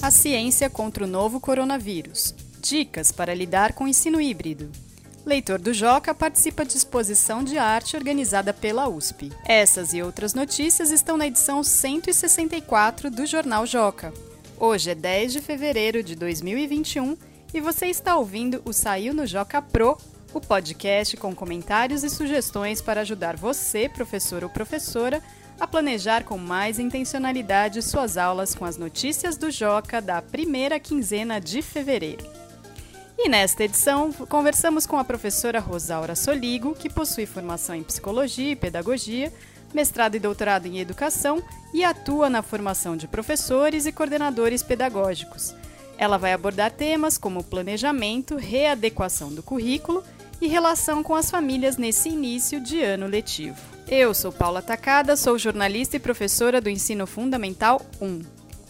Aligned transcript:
A 0.00 0.12
ciência 0.12 0.70
contra 0.70 1.02
o 1.02 1.08
novo 1.08 1.40
coronavírus. 1.40 2.32
Dicas 2.60 3.10
para 3.10 3.34
lidar 3.34 3.72
com 3.72 3.88
ensino 3.88 4.20
híbrido. 4.20 4.70
Leitor 5.26 5.58
do 5.58 5.74
Joca 5.74 6.14
participa 6.14 6.64
de 6.64 6.76
exposição 6.76 7.42
de 7.42 7.58
arte 7.58 7.96
organizada 7.96 8.54
pela 8.54 8.88
USP. 8.88 9.32
Essas 9.44 9.92
e 9.92 10.00
outras 10.00 10.34
notícias 10.34 10.92
estão 10.92 11.16
na 11.16 11.26
edição 11.26 11.64
164 11.64 13.10
do 13.10 13.26
Jornal 13.26 13.66
Joca. 13.66 14.14
Hoje 14.56 14.90
é 14.90 14.94
10 14.94 15.32
de 15.32 15.40
fevereiro 15.40 16.00
de 16.00 16.14
2021 16.14 17.16
e 17.52 17.60
você 17.60 17.86
está 17.86 18.16
ouvindo 18.16 18.62
o 18.64 18.72
Saiu 18.72 19.12
no 19.12 19.26
Joca 19.26 19.60
Pro, 19.60 19.98
o 20.32 20.40
podcast 20.40 21.16
com 21.16 21.34
comentários 21.34 22.04
e 22.04 22.08
sugestões 22.08 22.80
para 22.80 23.00
ajudar 23.00 23.36
você, 23.36 23.88
professor 23.88 24.44
ou 24.44 24.50
professora, 24.50 25.20
a 25.60 25.66
planejar 25.66 26.24
com 26.24 26.38
mais 26.38 26.78
intencionalidade 26.78 27.82
suas 27.82 28.16
aulas 28.16 28.54
com 28.54 28.64
as 28.64 28.76
notícias 28.76 29.36
do 29.36 29.50
Joca 29.50 30.00
da 30.00 30.22
primeira 30.22 30.78
quinzena 30.78 31.40
de 31.40 31.62
fevereiro. 31.62 32.24
E 33.18 33.28
nesta 33.28 33.64
edição, 33.64 34.12
conversamos 34.12 34.86
com 34.86 34.96
a 34.96 35.04
professora 35.04 35.58
Rosaura 35.58 36.14
Soligo, 36.14 36.74
que 36.74 36.88
possui 36.88 37.26
formação 37.26 37.74
em 37.74 37.82
psicologia 37.82 38.52
e 38.52 38.56
pedagogia, 38.56 39.32
mestrado 39.74 40.14
e 40.14 40.20
doutorado 40.20 40.66
em 40.66 40.78
educação 40.78 41.42
e 41.74 41.84
atua 41.84 42.30
na 42.30 42.42
formação 42.42 42.96
de 42.96 43.08
professores 43.08 43.86
e 43.86 43.92
coordenadores 43.92 44.62
pedagógicos. 44.62 45.52
Ela 45.98 46.16
vai 46.16 46.32
abordar 46.32 46.70
temas 46.70 47.18
como 47.18 47.42
planejamento, 47.42 48.36
readequação 48.36 49.34
do 49.34 49.42
currículo 49.42 50.04
e 50.40 50.46
relação 50.46 51.02
com 51.02 51.14
as 51.14 51.30
famílias 51.30 51.76
nesse 51.76 52.08
início 52.08 52.60
de 52.60 52.80
ano 52.80 53.06
letivo. 53.06 53.58
Eu 53.88 54.12
sou 54.12 54.30
Paula 54.30 54.62
Tacada, 54.62 55.16
sou 55.16 55.38
jornalista 55.38 55.96
e 55.96 56.00
professora 56.00 56.60
do 56.60 56.68
Ensino 56.68 57.06
Fundamental 57.06 57.84
1. 58.00 58.20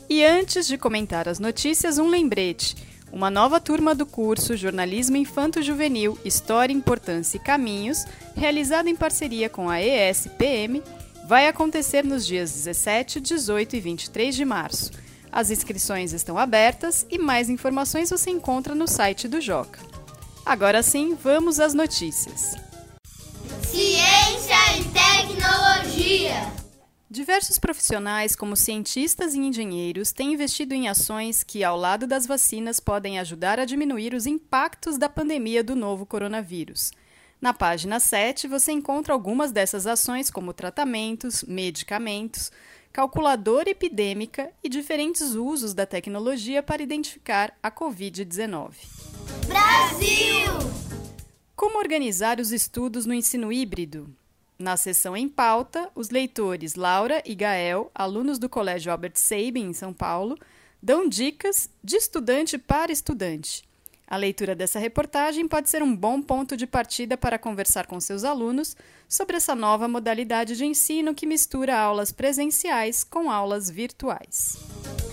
E 0.08 0.24
antes 0.24 0.66
de 0.66 0.78
comentar 0.78 1.28
as 1.28 1.38
notícias, 1.38 1.98
um 1.98 2.08
lembrete. 2.08 2.76
Uma 3.12 3.30
nova 3.30 3.60
turma 3.60 3.94
do 3.94 4.06
curso 4.06 4.56
Jornalismo 4.56 5.16
Infanto 5.16 5.62
Juvenil, 5.62 6.18
História, 6.24 6.72
Importância 6.72 7.36
e 7.36 7.40
Caminhos, 7.40 8.04
realizada 8.36 8.88
em 8.88 8.96
parceria 8.96 9.48
com 9.48 9.68
a 9.68 9.82
ESPM, 9.82 10.82
vai 11.26 11.46
acontecer 11.46 12.04
nos 12.04 12.26
dias 12.26 12.52
17, 12.52 13.20
18 13.20 13.76
e 13.76 13.80
23 13.80 14.34
de 14.34 14.44
março. 14.44 14.92
As 15.30 15.50
inscrições 15.50 16.12
estão 16.12 16.38
abertas 16.38 17.06
e 17.10 17.18
mais 17.18 17.50
informações 17.50 18.10
você 18.10 18.30
encontra 18.30 18.74
no 18.74 18.86
site 18.86 19.28
do 19.28 19.40
Joca. 19.40 19.87
Agora 20.44 20.82
sim, 20.82 21.14
vamos 21.14 21.60
às 21.60 21.74
notícias. 21.74 22.56
Ciência 23.62 24.56
e 24.78 24.84
tecnologia. 24.84 26.52
Diversos 27.10 27.58
profissionais, 27.58 28.36
como 28.36 28.54
cientistas 28.54 29.34
e 29.34 29.38
engenheiros, 29.38 30.12
têm 30.12 30.34
investido 30.34 30.74
em 30.74 30.88
ações 30.88 31.42
que, 31.42 31.64
ao 31.64 31.76
lado 31.76 32.06
das 32.06 32.26
vacinas, 32.26 32.80
podem 32.80 33.18
ajudar 33.18 33.58
a 33.58 33.64
diminuir 33.64 34.14
os 34.14 34.26
impactos 34.26 34.98
da 34.98 35.08
pandemia 35.08 35.64
do 35.64 35.74
novo 35.74 36.04
coronavírus. 36.04 36.92
Na 37.40 37.54
página 37.54 38.00
7, 38.00 38.48
você 38.48 38.72
encontra 38.72 39.14
algumas 39.14 39.52
dessas 39.52 39.86
ações, 39.86 40.30
como 40.30 40.52
tratamentos, 40.52 41.44
medicamentos, 41.44 42.50
calculadora 42.92 43.70
epidêmica 43.70 44.52
e 44.62 44.68
diferentes 44.68 45.34
usos 45.34 45.74
da 45.74 45.86
tecnologia 45.86 46.62
para 46.62 46.82
identificar 46.82 47.56
a 47.62 47.70
Covid-19. 47.70 48.72
Brasil! 49.46 50.52
Como 51.54 51.78
organizar 51.78 52.40
os 52.40 52.52
estudos 52.52 53.04
no 53.04 53.12
ensino 53.12 53.52
híbrido? 53.52 54.08
Na 54.58 54.76
sessão 54.76 55.16
em 55.16 55.28
pauta, 55.28 55.90
os 55.94 56.10
leitores 56.10 56.74
Laura 56.74 57.22
e 57.24 57.34
Gael, 57.34 57.90
alunos 57.94 58.38
do 58.38 58.48
Colégio 58.48 58.90
Albert 58.90 59.16
Sabin, 59.16 59.66
em 59.66 59.72
São 59.72 59.92
Paulo, 59.92 60.36
dão 60.82 61.08
dicas 61.08 61.70
de 61.82 61.96
estudante 61.96 62.58
para 62.58 62.90
estudante. 62.90 63.67
A 64.10 64.16
leitura 64.16 64.54
dessa 64.54 64.78
reportagem 64.78 65.46
pode 65.46 65.68
ser 65.68 65.82
um 65.82 65.94
bom 65.94 66.22
ponto 66.22 66.56
de 66.56 66.66
partida 66.66 67.14
para 67.14 67.38
conversar 67.38 67.86
com 67.86 68.00
seus 68.00 68.24
alunos 68.24 68.74
sobre 69.06 69.36
essa 69.36 69.54
nova 69.54 69.86
modalidade 69.86 70.56
de 70.56 70.64
ensino 70.64 71.14
que 71.14 71.26
mistura 71.26 71.78
aulas 71.78 72.10
presenciais 72.10 73.04
com 73.04 73.30
aulas 73.30 73.68
virtuais. 73.68 74.56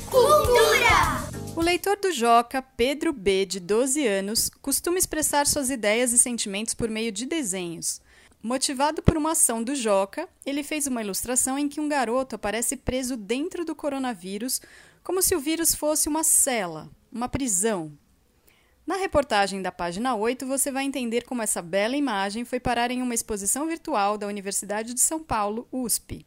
Cultura! 0.10 1.26
O 1.58 1.62
leitor 1.62 1.98
do 1.98 2.10
Joca, 2.10 2.62
Pedro 2.62 3.12
B., 3.12 3.46
de 3.46 3.60
12 3.60 4.08
anos, 4.08 4.50
costuma 4.62 4.98
expressar 4.98 5.46
suas 5.46 5.70
ideias 5.70 6.14
e 6.14 6.18
sentimentos 6.18 6.74
por 6.74 6.90
meio 6.90 7.12
de 7.12 7.26
desenhos. 7.26 8.00
Motivado 8.42 9.02
por 9.02 9.18
uma 9.18 9.34
ação 9.34 9.62
do 9.62 9.76
Joca, 9.76 10.30
ele 10.46 10.64
fez 10.64 10.88
uma 10.88 11.02
ilustração 11.02 11.60
em 11.60 11.68
que 11.68 11.82
um 11.82 11.90
garoto 11.90 12.38
aparece 12.38 12.78
preso 12.78 13.18
dentro 13.18 13.66
do 13.66 13.76
coronavírus, 13.76 14.62
como 15.04 15.22
se 15.22 15.36
o 15.36 15.40
vírus 15.40 15.76
fosse 15.76 16.08
uma 16.08 16.24
cela, 16.24 16.90
uma 17.12 17.28
prisão. 17.28 17.92
Na 18.86 18.98
reportagem 18.98 19.64
da 19.64 19.72
página 19.72 20.16
8, 20.16 20.46
você 20.46 20.72
vai 20.72 20.84
entender 20.84 21.24
como 21.24 21.42
essa 21.42 21.60
bela 21.60 21.96
imagem 21.96 22.46
foi 22.46 22.60
parar 22.60 22.92
em 22.92 23.02
uma 23.02 23.16
exposição 23.16 23.66
virtual 23.66 24.16
da 24.16 24.28
Universidade 24.28 24.94
de 24.94 25.02
São 25.02 25.24
Paulo, 25.24 25.68
USP. 25.72 26.24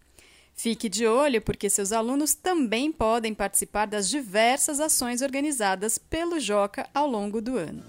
Fique 0.55 0.89
de 0.89 1.07
olho, 1.07 1.41
porque 1.41 1.71
seus 1.71 1.93
alunos 1.93 2.35
também 2.35 2.91
podem 2.91 3.33
participar 3.33 3.87
das 3.87 4.09
diversas 4.09 4.81
ações 4.81 5.23
organizadas 5.23 5.99
pelo 5.99 6.41
Joca 6.41 6.89
ao 6.93 7.07
longo 7.07 7.41
do 7.41 7.57
ano. 7.57 7.85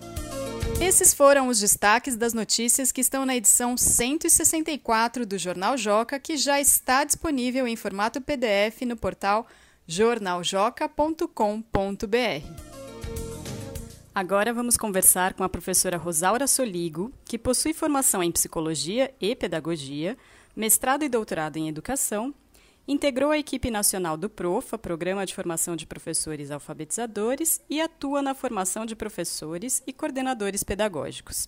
Esses 0.80 1.16
foram 1.16 1.47
os 1.47 1.59
destaques 1.59 2.16
das 2.16 2.36
notícias 2.36 2.91
que 2.91 3.01
estão 3.01 3.25
na 3.25 3.36
edição 3.36 3.75
164 3.75 5.25
do 5.25 5.36
Jornal 5.36 5.75
Joca, 5.78 6.19
que 6.19 6.38
já 6.38 6.62
está 6.62 7.03
disponível 7.03 7.68
em 7.68 7.75
formato 7.75 8.22
PDF 8.22 8.84
no 8.86 8.96
portal 8.96 9.47
jornaljoca.com.br. 9.88 12.69
Agora 14.19 14.53
vamos 14.53 14.75
conversar 14.75 15.34
com 15.34 15.46
a 15.46 15.50
professora 15.50 15.96
Rosaura 15.96 16.46
Soligo, 16.46 17.09
que 17.24 17.38
possui 17.38 17.74
formação 17.74 18.22
em 18.22 18.30
psicologia 18.30 19.13
e 19.18 19.34
pedagogia, 19.34 20.18
mestrado 20.53 21.03
e 21.03 21.09
doutorado 21.09 21.56
em 21.56 21.69
educação 21.69 22.35
Integrou 22.85 23.30
a 23.30 23.38
equipe 23.38 23.72
nacional 23.72 24.18
do 24.18 24.30
PROFA, 24.30 24.75
Programa 24.75 25.24
de 25.24 25.35
Formação 25.35 25.75
de 25.75 25.85
Professores 25.85 26.50
Alfabetizadores, 26.50 27.62
e 27.69 27.80
atua 27.80 28.22
na 28.22 28.34
formação 28.34 28.84
de 28.84 28.94
professores 28.94 29.81
e 29.85 29.94
coordenadores 29.94 30.63
pedagógicos. 30.63 31.47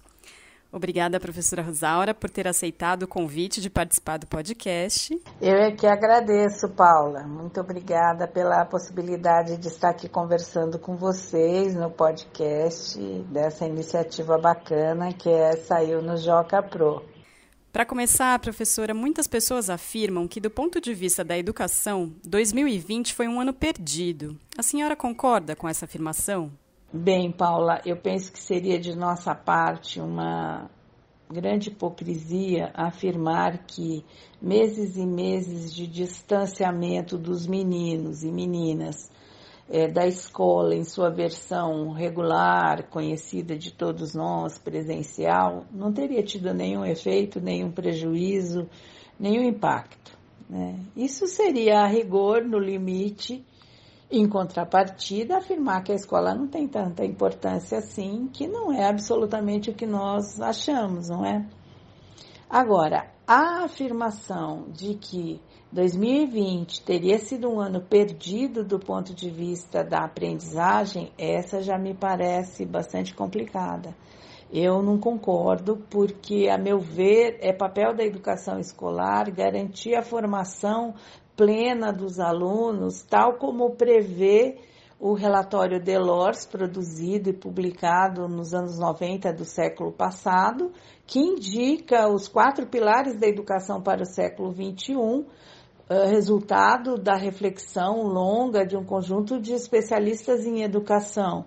Obrigada, 0.72 1.20
professora 1.20 1.62
Rosaura, 1.62 2.14
por 2.14 2.30
ter 2.30 2.48
aceitado 2.48 3.04
o 3.04 3.08
convite 3.08 3.59
de 3.59 3.70
participar 3.70 4.18
do 4.18 4.26
podcast. 4.26 5.22
Eu 5.42 5.56
é 5.56 5.72
que 5.72 5.86
agradeço, 5.86 6.70
Paula. 6.70 7.24
Muito 7.28 7.59
obrigada 7.59 8.26
pela 8.26 8.64
possibilidade 8.66 9.58
de 9.58 9.68
estar 9.68 9.90
aqui 9.90 10.08
conversando 10.08 10.80
com 10.80 10.96
vocês 10.96 11.76
no 11.76 11.92
podcast 11.92 12.98
dessa 13.30 13.66
iniciativa 13.66 14.38
bacana 14.38 15.12
que 15.12 15.30
é 15.30 15.58
Saiu 15.58 16.02
no 16.02 16.16
Joca 16.16 16.64
Pro. 16.64 17.03
Para 17.72 17.86
começar, 17.86 18.38
professora, 18.40 18.94
muitas 18.94 19.28
pessoas 19.28 19.70
afirmam 19.70 20.28
que, 20.28 20.42
do 20.42 20.50
ponto 20.50 20.82
de 20.82 20.94
vista 20.94 21.24
da 21.24 21.38
educação, 21.38 22.14
2020 22.26 23.14
foi 23.14 23.28
um 23.30 23.40
ano 23.40 23.53
perdido. 23.53 24.38
A 24.58 24.64
senhora 24.64 24.96
concorda 24.96 25.56
com 25.56 25.70
essa 25.70 25.86
afirmação? 25.86 26.52
Bem, 26.94 27.31
Paula, 27.31 27.79
eu 27.85 27.96
penso 27.96 28.34
que 28.34 28.40
seria 28.40 28.78
de 28.78 28.94
nossa 28.94 29.34
parte 29.34 30.02
uma 30.02 30.69
grande 31.31 31.69
hipocrisia 31.69 32.69
afirmar 32.74 33.59
que 33.66 34.03
meses 34.41 34.97
e 34.97 35.06
meses 35.06 35.74
de 35.74 35.88
distanciamento 35.88 37.18
dos 37.18 37.47
meninos 37.47 38.25
e 38.25 38.29
meninas 38.29 39.09
é, 39.69 39.88
da 39.88 40.06
escola 40.06 40.75
em 40.75 40.84
sua 40.84 41.09
versão 41.09 41.94
regular, 41.94 42.90
conhecida 42.90 43.58
de 43.58 43.72
todos 43.72 44.13
nós, 44.13 44.58
presencial, 44.58 45.63
não 45.72 45.94
teria 45.94 46.22
tido 46.22 46.53
nenhum 46.53 46.84
efeito, 46.84 47.40
nenhum 47.40 47.72
prejuízo, 47.72 48.68
nenhum 49.18 49.44
impacto. 49.44 50.19
Né? 50.50 50.78
Isso 50.94 51.25
seria 51.25 51.84
a 51.84 51.88
rigor, 51.88 52.44
no 52.44 52.59
limite, 52.59 53.46
em 54.11 54.27
contrapartida, 54.27 55.37
afirmar 55.37 55.84
que 55.84 55.91
a 55.91 55.96
escola 55.96 56.35
não 56.35 56.47
tem 56.47 56.67
tanta 56.67 57.05
importância 57.05 57.78
assim, 57.78 58.28
que 58.34 58.46
não 58.46 58.72
é 58.72 58.90
absolutamente 58.90 59.69
o 59.69 59.73
que 59.73 59.85
nós 59.85 60.41
achamos, 60.41 61.08
não 61.09 61.25
é? 61.25 61.47
Agora, 62.49 63.09
a 63.25 63.63
afirmação 63.63 64.66
de 64.73 64.96
que 64.96 65.40
2020 65.72 66.84
teria 66.84 67.17
sido 67.17 67.49
um 67.49 67.61
ano 67.61 67.79
perdido 67.79 68.61
do 68.61 68.78
ponto 68.78 69.16
de 69.16 69.29
vista 69.29 69.85
da 69.85 69.99
aprendizagem, 70.03 71.14
essa 71.17 71.61
já 71.61 71.78
me 71.78 71.93
parece 71.93 72.66
bastante 72.66 73.16
complicada. 73.16 73.96
Eu 74.52 74.84
não 74.84 74.97
concordo, 74.99 75.78
porque, 75.90 76.49
a 76.49 76.57
meu 76.57 76.78
ver, 76.78 77.37
é 77.40 77.53
papel 77.53 77.96
da 77.96 78.03
educação 78.03 78.59
escolar 78.59 79.31
garantir 79.31 79.96
a 79.96 80.03
formação 80.03 80.93
plena 81.35 81.91
dos 81.91 82.19
alunos, 82.19 83.03
tal 83.03 83.37
como 83.37 83.75
prevê 83.75 84.57
o 84.99 85.13
relatório 85.13 85.81
Delors, 85.81 86.45
produzido 86.45 87.29
e 87.29 87.33
publicado 87.33 88.28
nos 88.28 88.53
anos 88.53 88.78
90 88.78 89.33
do 89.33 89.43
século 89.43 89.91
passado, 89.91 90.72
que 91.07 91.19
indica 91.19 92.07
os 92.07 92.28
quatro 92.28 92.67
pilares 92.67 93.19
da 93.19 93.28
educação 93.28 93.81
para 93.81 94.03
o 94.03 94.05
século 94.05 94.53
XXI, 94.53 95.25
resultado 96.07 96.97
da 96.97 97.16
reflexão 97.16 98.03
longa 98.03 98.66
de 98.66 98.78
um 98.78 98.85
conjunto 98.85 99.39
de 99.41 99.53
especialistas 99.53 100.45
em 100.45 100.61
educação. 100.61 101.45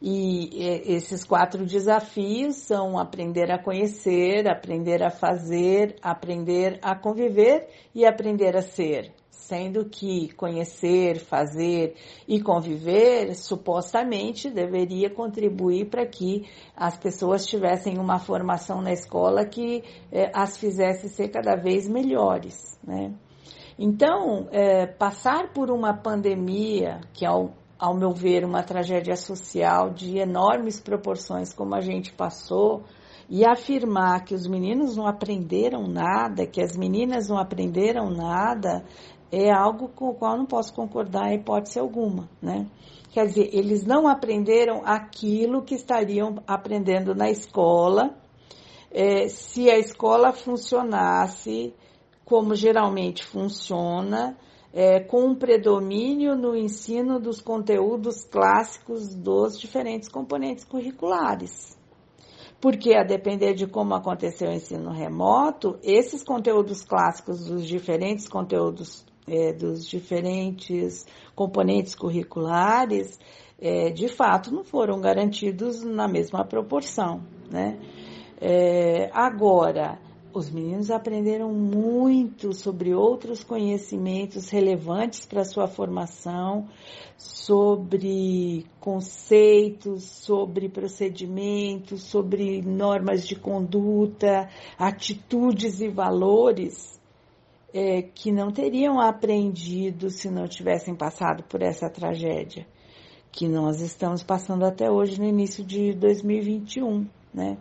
E 0.00 0.48
esses 0.86 1.24
quatro 1.24 1.64
desafios 1.64 2.56
são 2.56 2.98
aprender 2.98 3.50
a 3.50 3.62
conhecer, 3.62 4.48
aprender 4.48 5.02
a 5.02 5.10
fazer, 5.10 5.96
aprender 6.02 6.78
a 6.82 6.94
conviver 6.94 7.68
e 7.94 8.04
aprender 8.04 8.56
a 8.56 8.62
ser. 8.62 9.12
Sendo 9.42 9.84
que 9.86 10.32
conhecer, 10.34 11.18
fazer 11.18 11.96
e 12.28 12.40
conviver 12.40 13.34
supostamente 13.34 14.48
deveria 14.48 15.10
contribuir 15.10 15.90
para 15.90 16.06
que 16.06 16.46
as 16.76 16.96
pessoas 16.96 17.44
tivessem 17.44 17.98
uma 17.98 18.20
formação 18.20 18.80
na 18.80 18.92
escola 18.92 19.44
que 19.44 19.82
eh, 20.12 20.30
as 20.32 20.56
fizesse 20.56 21.08
ser 21.08 21.28
cada 21.28 21.56
vez 21.56 21.88
melhores, 21.88 22.78
né? 22.84 23.12
Então, 23.76 24.46
é, 24.52 24.86
passar 24.86 25.52
por 25.52 25.70
uma 25.70 25.92
pandemia, 25.92 27.00
que 27.12 27.26
ao, 27.26 27.52
ao 27.76 27.96
meu 27.96 28.12
ver, 28.12 28.44
uma 28.44 28.62
tragédia 28.62 29.16
social 29.16 29.90
de 29.90 30.18
enormes 30.18 30.78
proporções, 30.78 31.52
como 31.52 31.74
a 31.74 31.80
gente 31.80 32.12
passou, 32.12 32.84
e 33.28 33.46
afirmar 33.46 34.24
que 34.24 34.34
os 34.34 34.46
meninos 34.46 34.94
não 34.94 35.06
aprenderam 35.06 35.86
nada, 35.86 36.46
que 36.46 36.60
as 36.60 36.76
meninas 36.76 37.28
não 37.28 37.38
aprenderam 37.38 38.10
nada, 38.10 38.84
é 39.32 39.50
algo 39.50 39.88
com 39.88 40.10
o 40.10 40.14
qual 40.14 40.36
não 40.36 40.44
posso 40.44 40.74
concordar 40.74 41.32
em 41.32 41.36
hipótese 41.36 41.78
alguma, 41.78 42.28
né? 42.40 42.66
Quer 43.10 43.26
dizer, 43.26 43.50
eles 43.52 43.84
não 43.84 44.06
aprenderam 44.06 44.82
aquilo 44.84 45.62
que 45.62 45.74
estariam 45.74 46.36
aprendendo 46.46 47.14
na 47.14 47.30
escola, 47.30 48.14
é, 48.90 49.28
se 49.28 49.70
a 49.70 49.78
escola 49.78 50.32
funcionasse 50.32 51.74
como 52.26 52.54
geralmente 52.54 53.24
funciona, 53.24 54.36
é, 54.72 55.00
com 55.00 55.26
um 55.26 55.34
predomínio 55.34 56.34
no 56.36 56.56
ensino 56.56 57.18
dos 57.18 57.40
conteúdos 57.40 58.24
clássicos 58.24 59.14
dos 59.14 59.58
diferentes 59.58 60.08
componentes 60.08 60.64
curriculares. 60.64 61.76
Porque, 62.60 62.94
a 62.94 63.02
depender 63.02 63.54
de 63.54 63.66
como 63.66 63.94
aconteceu 63.94 64.48
o 64.48 64.54
ensino 64.54 64.90
remoto, 64.90 65.78
esses 65.82 66.22
conteúdos 66.22 66.82
clássicos 66.82 67.44
dos 67.44 67.66
diferentes 67.66 68.28
conteúdos, 68.28 69.04
é, 69.26 69.52
dos 69.52 69.86
diferentes 69.86 71.06
componentes 71.34 71.94
curriculares, 71.94 73.18
é, 73.60 73.90
de 73.90 74.08
fato, 74.08 74.52
não 74.52 74.64
foram 74.64 75.00
garantidos 75.00 75.82
na 75.82 76.08
mesma 76.08 76.44
proporção. 76.44 77.22
Né? 77.50 77.78
É, 78.40 79.08
agora, 79.12 80.00
os 80.34 80.50
meninos 80.50 80.90
aprenderam 80.90 81.52
muito 81.52 82.54
sobre 82.54 82.94
outros 82.94 83.44
conhecimentos 83.44 84.48
relevantes 84.48 85.26
para 85.26 85.44
sua 85.44 85.68
formação, 85.68 86.68
sobre 87.16 88.66
conceitos, 88.80 90.04
sobre 90.04 90.68
procedimentos, 90.68 92.02
sobre 92.02 92.62
normas 92.62 93.26
de 93.26 93.36
conduta, 93.36 94.48
atitudes 94.78 95.80
e 95.80 95.88
valores 95.88 97.00
é, 97.72 98.02
que 98.02 98.30
não 98.30 98.50
teriam 98.50 99.00
aprendido 99.00 100.10
se 100.10 100.30
não 100.30 100.46
tivessem 100.46 100.94
passado 100.94 101.42
por 101.44 101.62
essa 101.62 101.88
tragédia 101.88 102.66
que 103.32 103.48
nós 103.48 103.80
estamos 103.80 104.22
passando 104.22 104.64
até 104.64 104.90
hoje 104.90 105.18
no 105.18 105.26
início 105.26 105.64
de 105.64 105.94
2021, 105.94 107.06
né? 107.32 107.56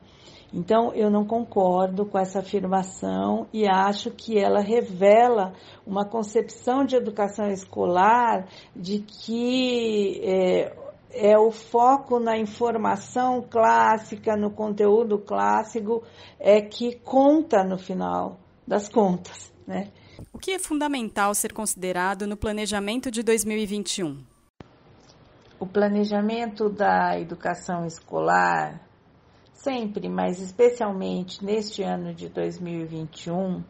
Então, 0.54 0.94
eu 0.94 1.10
não 1.10 1.26
concordo 1.26 2.06
com 2.06 2.20
essa 2.20 2.40
afirmação 2.40 3.48
e 3.54 3.66
acho 3.66 4.12
que 4.12 4.38
ela 4.38 4.60
revela 4.60 5.54
uma 5.88 6.04
concepção 6.04 6.84
de 6.84 6.98
educação 6.98 7.50
escolar 7.50 8.50
de 8.76 9.00
que 9.00 10.20
é, 10.26 10.76
é 11.14 11.40
o 11.40 11.52
foco 11.52 12.20
na 12.20 12.38
informação 12.38 13.42
clássica, 13.42 14.36
no 14.36 14.52
conteúdo 14.52 15.18
clássico, 15.20 16.04
é 16.38 16.60
que 16.60 16.96
conta 16.98 17.64
no 17.64 17.78
final 17.78 18.38
das 18.68 18.90
contas, 18.90 19.54
né? 19.66 19.88
Que 20.42 20.54
é 20.54 20.60
fundamental 20.60 21.36
ser 21.36 21.54
considerado 21.54 22.26
no 22.26 22.36
planejamento 22.36 23.12
de 23.12 23.22
2021? 23.22 24.24
O 25.60 25.68
planejamento 25.68 26.68
da 26.68 27.20
educação 27.20 27.86
escolar 27.86 28.82
sempre, 29.54 30.10
mas 30.10 30.40
especialmente 30.40 31.46
neste 31.46 31.84
ano 31.84 32.12
de 32.16 32.28
2021, 32.28 33.64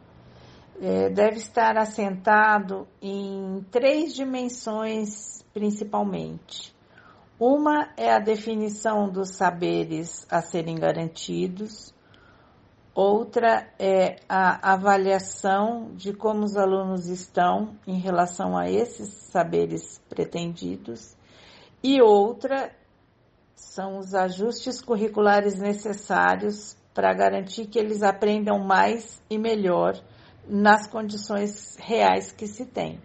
é, 0.82 1.10
deve 1.10 1.40
estar 1.40 1.78
assentado 1.78 2.88
em 3.02 3.66
três 3.70 4.16
dimensões 4.16 5.44
principalmente. 5.54 6.74
Uma 7.38 7.90
é 7.98 8.14
a 8.14 8.20
definição 8.20 9.10
dos 9.10 9.36
saberes 9.36 10.26
a 10.32 10.42
serem 10.42 10.76
garantidos, 10.76 11.94
outra 12.94 13.68
é 13.80 14.18
a 14.28 14.74
avaliação 14.74 15.92
de 15.96 16.14
como 16.14 16.44
os 16.44 16.56
alunos 16.58 17.08
estão 17.08 17.76
em 17.88 18.00
relação 18.00 18.58
a 18.58 18.70
esses 18.70 19.10
saberes 19.32 20.02
pretendidos, 20.10 21.16
e 21.84 22.02
outra 22.02 22.72
são 23.56 23.98
os 23.98 24.14
ajustes 24.14 24.82
curriculares 24.82 25.58
necessários 25.58 26.76
para 26.94 27.14
garantir 27.14 27.68
que 27.68 27.80
eles 27.80 28.04
aprendam 28.04 28.60
mais 28.60 29.22
e 29.30 29.38
melhor 29.38 30.00
nas 30.48 30.88
condições 30.88 31.78
reais 31.78 32.32
que 32.32 32.48
se 32.48 32.66
tem. 32.66 33.00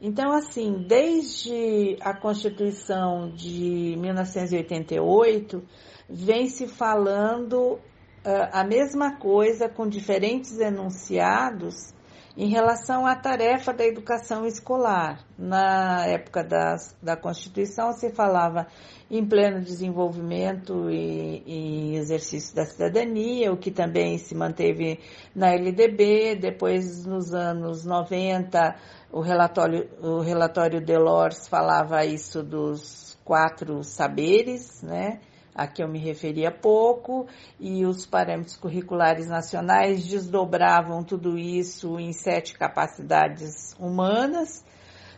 Então, 0.00 0.32
assim, 0.32 0.84
desde 0.88 1.96
a 2.00 2.12
Constituição 2.12 3.30
de 3.30 3.94
1988, 3.98 5.62
vem 6.08 6.48
se 6.48 6.66
falando 6.66 7.78
a 8.24 8.64
mesma 8.64 9.16
coisa 9.16 9.68
com 9.68 9.88
diferentes 9.88 10.58
enunciados 10.58 11.92
em 12.36 12.48
relação 12.48 13.06
à 13.06 13.14
tarefa 13.14 13.72
da 13.72 13.84
educação 13.84 14.46
escolar. 14.46 15.24
Na 15.36 16.06
época 16.06 16.42
da, 16.42 16.76
da 17.02 17.16
Constituição, 17.16 17.92
se 17.92 18.10
falava 18.10 18.66
em 19.10 19.26
pleno 19.26 19.60
desenvolvimento 19.60 20.88
e, 20.90 21.42
e, 21.46 21.96
exercício 21.96 22.54
da 22.54 22.64
cidadania, 22.64 23.52
o 23.52 23.56
que 23.56 23.70
também 23.70 24.16
se 24.16 24.34
manteve 24.34 24.98
na 25.34 25.52
LDB. 25.52 26.36
Depois, 26.36 27.04
nos 27.04 27.34
anos 27.34 27.84
90, 27.84 28.76
o 29.10 29.20
relatório, 29.20 29.88
o 30.00 30.20
relatório 30.20 30.80
Delors 30.80 31.46
falava 31.48 32.04
isso 32.06 32.42
dos 32.42 33.18
quatro 33.24 33.82
saberes, 33.82 34.82
né? 34.82 35.20
A 35.54 35.66
que 35.66 35.82
eu 35.82 35.88
me 35.88 35.98
referi 35.98 36.46
há 36.46 36.50
pouco, 36.50 37.26
e 37.60 37.84
os 37.84 38.06
parâmetros 38.06 38.56
curriculares 38.56 39.28
nacionais 39.28 40.06
desdobravam 40.06 41.04
tudo 41.04 41.38
isso 41.38 41.98
em 41.98 42.12
sete 42.12 42.56
capacidades 42.58 43.76
humanas. 43.78 44.64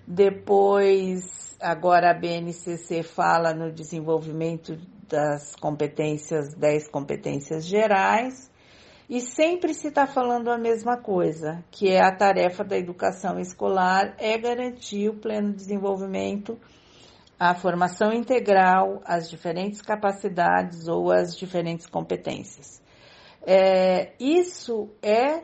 Depois, 0.07 1.57
agora 1.61 2.11
a 2.11 2.15
BNCC 2.15 3.03
fala 3.03 3.55
no 3.55 3.73
desenvolvimento 3.73 4.77
das 5.09 5.55
competências, 5.57 6.55
dez 6.55 6.89
competências 6.89 7.65
gerais, 7.65 8.51
e 9.09 9.21
sempre 9.21 9.75
se 9.75 9.89
está 9.89 10.07
falando 10.07 10.51
a 10.51 10.59
mesma 10.59 10.97
coisa, 10.97 11.63
que 11.71 11.89
é 11.89 12.01
a 12.01 12.15
tarefa 12.15 12.65
da 12.65 12.77
educação 12.77 13.39
escolar 13.39 14.15
é 14.19 14.37
garantir 14.39 15.11
o 15.11 15.15
pleno 15.15 15.53
desenvolvimento 15.53 16.59
a 17.39 17.55
formação 17.55 18.13
integral, 18.13 19.01
as 19.05 19.29
diferentes 19.29 19.83
capacidades 19.83 20.87
ou 20.89 21.11
as 21.11 21.37
diferentes 21.37 21.87
competências. 21.87 22.83
É, 23.47 24.13
isso 24.19 24.89
é 25.03 25.43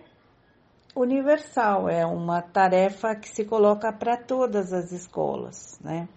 universal, 0.95 1.89
é 1.89 2.05
uma 2.05 2.43
tarefa 2.43 3.15
que 3.15 3.29
se 3.29 3.45
coloca 3.45 3.93
para 3.93 4.17
todas 4.17 4.73
as 4.73 4.93
escolas. 4.93 5.79
Né? 5.83 6.09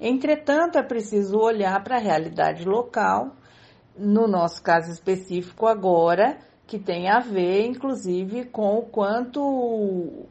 Entretanto, 0.00 0.78
é 0.78 0.82
preciso 0.82 1.38
olhar 1.38 1.82
para 1.82 1.96
a 1.96 2.00
realidade 2.00 2.64
local, 2.64 3.32
no 3.96 4.26
nosso 4.26 4.62
caso 4.62 4.90
específico 4.90 5.66
agora, 5.66 6.38
que 6.66 6.78
tem 6.78 7.08
a 7.08 7.20
ver, 7.20 7.66
inclusive, 7.66 8.46
com 8.46 8.78
o 8.78 8.82
quanto 8.82 9.40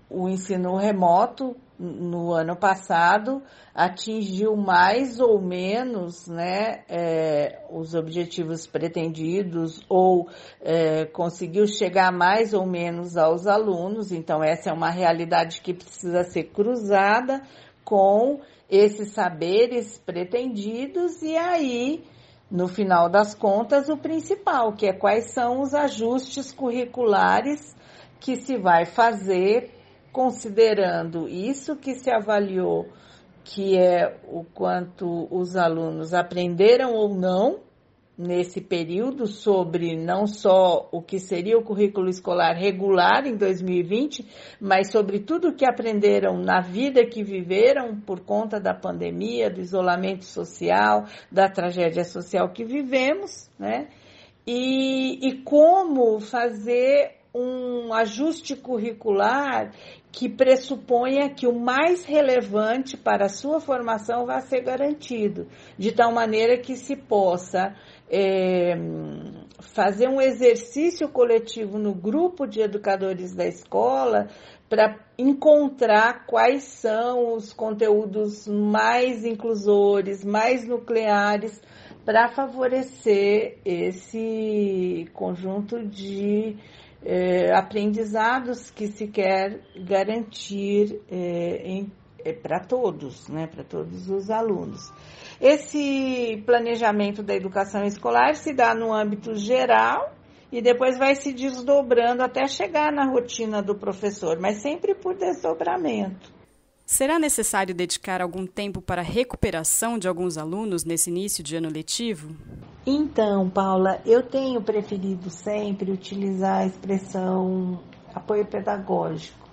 o 0.09 0.29
ensino 0.29 0.75
remoto 0.75 1.55
no 1.83 2.31
ano 2.31 2.55
passado 2.55 3.43
atingiu 3.75 4.55
mais 4.55 5.19
ou 5.19 5.41
menos 5.41 6.27
né, 6.27 6.83
é, 6.87 7.59
os 7.69 7.93
objetivos 7.93 8.65
pretendidos 8.65 9.81
ou 9.89 10.29
é, 10.61 11.05
conseguiu 11.05 11.67
chegar 11.67 12.11
mais 12.11 12.53
ou 12.53 12.65
menos 12.65 13.17
aos 13.17 13.45
alunos. 13.45 14.11
Então, 14.11 14.41
essa 14.41 14.69
é 14.69 14.73
uma 14.73 14.89
realidade 14.89 15.61
que 15.61 15.73
precisa 15.73 16.23
ser 16.23 16.45
cruzada 16.45 17.41
com 17.83 18.39
esses 18.69 19.11
saberes 19.11 19.97
pretendidos 19.97 21.21
e 21.21 21.35
aí, 21.35 22.05
no 22.49 22.67
final 22.67 23.09
das 23.09 23.35
contas, 23.35 23.89
o 23.89 23.97
principal, 23.97 24.73
que 24.73 24.87
é 24.87 24.93
quais 24.93 25.31
são 25.31 25.59
os 25.59 25.73
ajustes 25.73 26.51
curriculares 26.51 27.75
que 28.21 28.37
se 28.37 28.57
vai 28.57 28.85
fazer 28.85 29.82
considerando 30.13 31.27
isso 31.27 31.75
que 31.75 31.95
se 31.95 32.11
avaliou, 32.11 32.87
que 33.43 33.77
é 33.77 34.19
o 34.29 34.45
quanto 34.45 35.27
os 35.29 35.57
alunos 35.57 36.13
aprenderam 36.13 36.93
ou 36.93 37.13
não 37.13 37.59
nesse 38.15 38.61
período 38.61 39.25
sobre 39.25 39.97
não 39.97 40.27
só 40.27 40.87
o 40.91 41.01
que 41.01 41.19
seria 41.19 41.57
o 41.57 41.63
currículo 41.63 42.07
escolar 42.07 42.53
regular 42.53 43.25
em 43.25 43.35
2020, 43.35 44.25
mas 44.61 44.91
sobre 44.91 45.19
tudo 45.19 45.49
o 45.49 45.55
que 45.55 45.65
aprenderam 45.65 46.37
na 46.37 46.61
vida 46.61 47.03
que 47.05 47.23
viveram 47.23 47.99
por 47.99 48.19
conta 48.19 48.59
da 48.59 48.73
pandemia, 48.73 49.49
do 49.49 49.59
isolamento 49.59 50.25
social, 50.25 51.05
da 51.31 51.49
tragédia 51.49 52.03
social 52.03 52.49
que 52.49 52.63
vivemos, 52.63 53.49
né? 53.57 53.87
E, 54.45 55.27
e 55.27 55.41
como 55.41 56.19
fazer 56.19 57.22
um 57.33 57.91
ajuste 57.93 58.55
curricular 58.55 59.71
que 60.11 60.29
pressuponha 60.29 61.29
que 61.33 61.47
o 61.47 61.59
mais 61.59 62.05
relevante 62.05 62.95
para 62.95 63.25
a 63.25 63.29
sua 63.29 63.59
formação 63.59 64.25
vai 64.25 64.39
ser 64.41 64.61
garantido, 64.61 65.47
de 65.77 65.91
tal 65.91 66.11
maneira 66.11 66.57
que 66.59 66.75
se 66.75 66.95
possa 66.95 67.75
é, 68.07 68.75
fazer 69.59 70.07
um 70.07 70.21
exercício 70.21 71.09
coletivo 71.09 71.79
no 71.79 71.95
grupo 71.95 72.45
de 72.45 72.61
educadores 72.61 73.33
da 73.33 73.47
escola 73.47 74.27
para 74.69 74.99
encontrar 75.17 76.27
quais 76.27 76.63
são 76.63 77.33
os 77.33 77.51
conteúdos 77.51 78.47
mais 78.47 79.25
inclusores, 79.25 80.23
mais 80.23 80.67
nucleares 80.67 81.59
para 82.05 82.27
favorecer 82.27 83.57
esse 83.65 85.09
conjunto 85.13 85.83
de 85.87 86.57
é, 87.05 87.53
aprendizados 87.53 88.71
que 88.71 88.87
se 88.87 89.07
quer 89.07 89.59
garantir 89.85 91.01
é, 91.09 91.83
é, 92.23 92.33
para 92.33 92.59
todos, 92.61 93.27
né, 93.27 93.47
para 93.47 93.63
todos 93.63 94.09
os 94.09 94.29
alunos. 94.29 94.91
Esse 95.39 96.41
planejamento 96.45 97.21
da 97.21 97.35
educação 97.35 97.83
escolar 97.83 98.35
se 98.35 98.53
dá 98.53 98.73
no 98.73 98.93
âmbito 98.93 99.35
geral 99.35 100.13
e 100.51 100.61
depois 100.61 100.97
vai 100.97 101.15
se 101.15 101.33
desdobrando 101.33 102.23
até 102.23 102.47
chegar 102.47 102.91
na 102.91 103.05
rotina 103.05 103.61
do 103.61 103.75
professor, 103.75 104.39
mas 104.39 104.61
sempre 104.61 104.95
por 104.95 105.15
desdobramento. 105.15 106.31
Será 106.85 107.17
necessário 107.17 107.73
dedicar 107.73 108.21
algum 108.21 108.45
tempo 108.45 108.81
para 108.81 109.01
a 109.01 109.05
recuperação 109.05 109.97
de 109.97 110.07
alguns 110.07 110.37
alunos 110.37 110.83
nesse 110.85 111.09
início 111.09 111.43
de 111.43 111.55
ano 111.55 111.69
letivo? 111.69 112.35
Então, 112.85 113.49
Paula, 113.49 114.01
eu 114.05 114.23
tenho 114.23 114.61
preferido 114.61 115.29
sempre 115.29 115.91
utilizar 115.91 116.59
a 116.59 116.65
expressão 116.65 117.79
apoio 118.13 118.45
pedagógico 118.45 119.47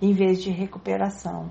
em 0.00 0.12
vez 0.12 0.42
de 0.42 0.50
recuperação 0.50 1.50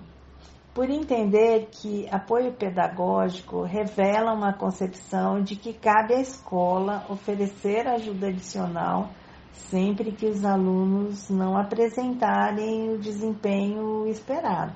por 0.75 0.89
entender 0.89 1.69
que 1.71 2.05
apoio 2.11 2.51
pedagógico 2.51 3.61
revela 3.61 4.33
uma 4.33 4.51
concepção 4.51 5.41
de 5.41 5.55
que 5.55 5.71
cabe 5.71 6.13
à 6.13 6.19
escola 6.19 7.05
oferecer 7.09 7.87
ajuda 7.87 8.27
adicional 8.27 9.09
sempre 9.53 10.11
que 10.11 10.25
os 10.25 10.43
alunos 10.43 11.29
não 11.29 11.55
apresentarem 11.55 12.89
o 12.89 12.97
desempenho 12.97 14.05
esperado. 14.05 14.73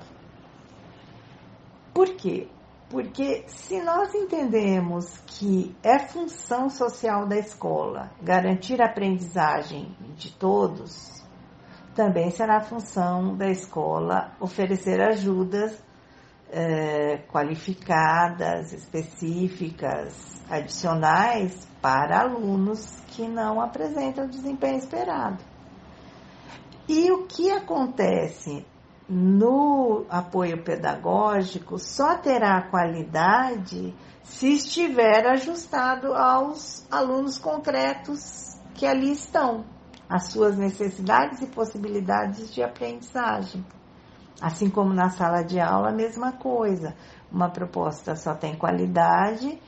Por 1.92 2.08
quê? 2.14 2.48
Porque 2.90 3.44
se 3.46 3.80
nós 3.80 4.12
entendemos 4.12 5.16
que 5.24 5.76
é 5.80 5.96
função 6.00 6.68
social 6.68 7.24
da 7.24 7.38
escola 7.38 8.10
garantir 8.20 8.82
a 8.82 8.86
aprendizagem 8.86 9.96
de 10.16 10.32
todos, 10.32 11.24
também 11.94 12.32
será 12.32 12.60
função 12.60 13.36
da 13.36 13.48
escola 13.48 14.32
oferecer 14.40 15.00
ajudas 15.00 15.80
é, 16.50 17.18
qualificadas, 17.30 18.72
específicas, 18.72 20.42
adicionais 20.50 21.68
para 21.80 22.22
alunos 22.22 23.00
que 23.06 23.28
não 23.28 23.60
apresentam 23.60 24.24
o 24.24 24.28
desempenho 24.28 24.78
esperado. 24.78 25.38
E 26.88 27.08
o 27.12 27.24
que 27.28 27.52
acontece 27.52 28.66
no 29.10 30.06
apoio 30.08 30.62
pedagógico 30.62 31.80
só 31.80 32.16
terá 32.16 32.62
qualidade 32.62 33.92
se 34.22 34.52
estiver 34.52 35.26
ajustado 35.26 36.14
aos 36.14 36.86
alunos 36.88 37.36
concretos 37.36 38.56
que 38.72 38.86
ali 38.86 39.10
estão, 39.10 39.64
às 40.08 40.28
suas 40.28 40.56
necessidades 40.56 41.42
e 41.42 41.46
possibilidades 41.48 42.54
de 42.54 42.62
aprendizagem. 42.62 43.66
Assim 44.40 44.70
como 44.70 44.94
na 44.94 45.10
sala 45.10 45.42
de 45.42 45.58
aula, 45.58 45.88
a 45.88 45.92
mesma 45.92 46.32
coisa. 46.32 46.94
Uma 47.32 47.50
proposta 47.50 48.14
só 48.14 48.32
tem 48.32 48.56
qualidade 48.56 49.60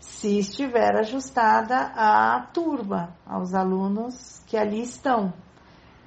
se 0.00 0.38
estiver 0.38 0.96
ajustada 0.96 1.92
à 1.94 2.46
turma, 2.52 3.14
aos 3.26 3.52
alunos 3.52 4.42
que 4.46 4.56
ali 4.56 4.82
estão. 4.82 5.34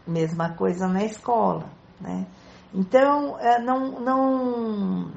Mesma 0.08 0.55
coisa 0.55 0.88
na 0.88 1.03
escola, 1.03 1.65
né? 2.01 2.25
Então, 2.73 3.39
é, 3.39 3.59
não, 3.59 3.99
não, 3.99 5.11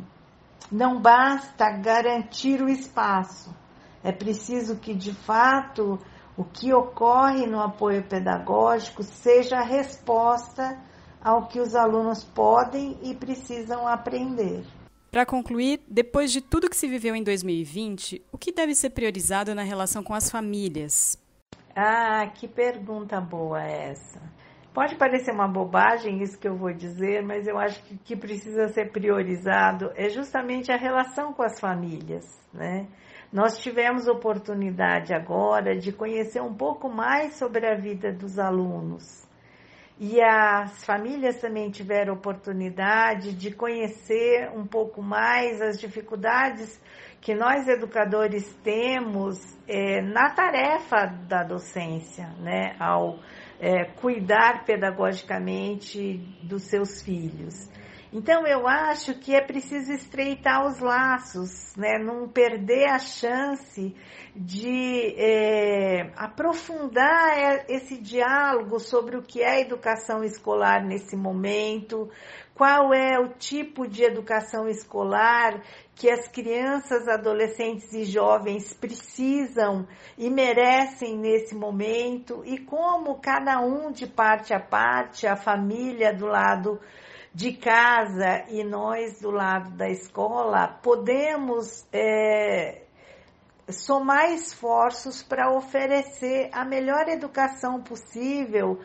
não 0.71 1.00
basta 1.00 1.71
garantir 1.71 2.62
o 2.62 2.68
espaço. 2.68 3.54
É 4.02 4.11
preciso 4.11 4.76
que, 4.76 4.94
de 4.94 5.12
fato, 5.12 5.99
o 6.37 6.44
que 6.44 6.73
ocorre 6.73 7.47
no 7.47 7.61
apoio 7.61 8.02
pedagógico 8.02 9.02
seja 9.02 9.59
a 9.59 9.64
resposta 9.64 10.78
ao 11.23 11.47
que 11.47 11.61
os 11.61 11.75
alunos 11.75 12.25
podem 12.25 12.99
e 13.02 13.14
precisam 13.14 13.87
aprender. 13.87 14.64
Para 15.11 15.26
concluir, 15.26 15.85
depois 15.87 16.32
de 16.32 16.40
tudo 16.40 16.71
que 16.71 16.76
se 16.76 16.88
viveu 16.88 17.14
em 17.14 17.23
2020, 17.23 18.23
o 18.32 18.38
que 18.38 18.50
deve 18.50 18.75
ser 18.75 18.90
priorizado 18.90 19.54
na 19.54 19.62
relação 19.62 20.02
com 20.02 20.14
as 20.14 20.30
famílias? 20.30 21.18
Ah, 21.76 22.26
que 22.35 22.49
pergunta 22.49 23.21
boa 23.21 23.62
essa. 23.62 24.21
Pode 24.75 24.97
parecer 24.97 25.33
uma 25.33 25.47
bobagem 25.47 26.23
isso 26.23 26.38
que 26.38 26.49
eu 26.49 26.57
vou 26.57 26.73
dizer, 26.73 27.23
mas 27.23 27.47
eu 27.47 27.59
acho 27.59 27.83
que 27.85 27.99
que 27.99 28.17
precisa 28.17 28.69
ser 28.69 28.91
priorizado 28.91 29.93
é 29.95 30.09
justamente 30.09 30.73
a 30.73 30.76
relação 30.76 31.33
com 31.35 31.43
as 31.43 31.61
famílias, 31.61 32.25
né? 32.52 32.87
Nós 33.31 33.59
tivemos 33.59 34.09
oportunidade 34.09 35.12
agora 35.14 35.76
de 35.76 35.93
conhecer 35.93 36.41
um 36.41 36.55
pouco 36.55 36.88
mais 36.88 37.35
sobre 37.35 37.67
a 37.67 37.75
vida 37.75 38.12
dos 38.12 38.38
alunos 38.38 39.23
e 39.99 40.21
as 40.21 40.85
famílias 40.85 41.41
também 41.41 41.71
tiveram 41.71 42.14
oportunidade 42.14 43.35
de 43.35 43.52
conhecer 43.52 44.50
um 44.52 44.67
pouco 44.67 45.02
mais 45.02 45.61
as 45.61 45.79
dificuldades 45.79 46.81
que 47.21 47.35
nós 47.35 47.69
educadores 47.69 48.52
temos 48.64 49.38
é, 49.69 50.02
na 50.02 50.31
tarefa 50.31 51.07
da 51.29 51.45
docência, 51.45 52.26
né, 52.41 52.75
ao 52.81 53.19
é, 53.62 53.85
cuidar 53.85 54.64
pedagogicamente 54.64 56.19
dos 56.42 56.64
seus 56.64 57.00
filhos. 57.00 57.71
Então 58.12 58.45
eu 58.45 58.66
acho 58.66 59.14
que 59.14 59.35
é 59.35 59.40
preciso 59.40 59.92
estreitar 59.92 60.66
os 60.66 60.81
laços, 60.81 61.75
né? 61.76 61.97
não 61.97 62.28
perder 62.28 62.90
a 62.90 62.99
chance 62.99 63.95
de 64.35 65.14
é, 65.16 66.11
aprofundar 66.16 67.64
esse 67.69 67.97
diálogo 67.97 68.81
sobre 68.81 69.16
o 69.16 69.23
que 69.23 69.40
é 69.40 69.61
educação 69.61 70.25
escolar 70.25 70.85
nesse 70.85 71.16
momento, 71.16 72.11
qual 72.62 72.95
é 72.95 73.19
o 73.19 73.31
tipo 73.31 73.88
de 73.88 74.04
educação 74.04 74.69
escolar 74.69 75.61
que 75.97 76.09
as 76.09 76.28
crianças, 76.28 77.09
adolescentes 77.09 77.92
e 77.92 78.04
jovens 78.04 78.73
precisam 78.73 79.85
e 80.16 80.31
merecem 80.31 81.19
nesse 81.19 81.57
momento 81.57 82.40
e 82.45 82.59
como 82.59 83.21
cada 83.21 83.59
um 83.59 83.90
de 83.90 84.07
parte 84.07 84.54
a 84.54 84.61
parte, 84.61 85.26
a 85.26 85.35
família 85.35 86.14
do 86.14 86.26
lado 86.26 86.81
de 87.35 87.52
casa 87.54 88.45
e 88.49 88.62
nós 88.62 89.21
do 89.21 89.33
lado 89.33 89.73
da 89.73 89.88
escola 89.88 90.69
podemos 90.69 91.85
é, 91.92 92.83
somar 93.69 94.33
esforços 94.33 95.21
para 95.21 95.50
oferecer 95.50 96.49
a 96.52 96.64
melhor 96.64 97.09
educação 97.09 97.83
possível 97.83 98.78